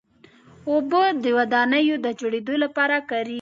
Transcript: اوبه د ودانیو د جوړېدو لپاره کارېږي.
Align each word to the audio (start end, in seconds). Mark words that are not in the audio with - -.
اوبه 0.69 1.03
د 1.23 1.25
ودانیو 1.37 1.95
د 2.05 2.07
جوړېدو 2.19 2.53
لپاره 2.63 2.95
کارېږي. 3.09 3.29